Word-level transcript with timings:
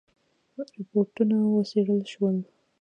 رپوټونه 0.77 1.35
وڅېړل 1.53 1.99
شول. 2.11 2.37